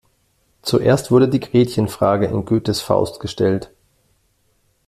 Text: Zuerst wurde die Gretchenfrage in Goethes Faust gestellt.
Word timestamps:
Zuerst 0.63 1.11
wurde 1.11 1.27
die 1.29 1.39
Gretchenfrage 1.39 2.25
in 2.25 2.43
Goethes 2.43 2.81
Faust 2.81 3.19
gestellt. 3.19 3.69